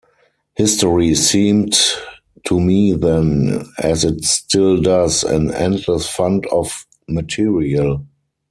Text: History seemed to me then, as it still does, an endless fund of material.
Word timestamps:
History 0.55 1.13
seemed 1.13 1.75
to 2.45 2.59
me 2.59 2.93
then, 2.93 3.65
as 3.83 4.03
it 4.03 4.23
still 4.23 4.81
does, 4.81 5.23
an 5.23 5.53
endless 5.53 6.09
fund 6.09 6.47
of 6.51 6.87
material. 7.07 8.07